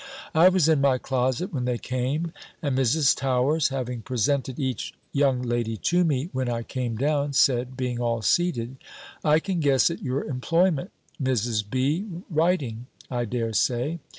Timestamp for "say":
13.53-13.99